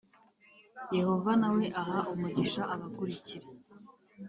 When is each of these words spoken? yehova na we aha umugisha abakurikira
yehova 0.97 1.31
na 1.41 1.49
we 1.55 1.65
aha 1.81 1.99
umugisha 2.13 2.61
abakurikira 2.73 3.47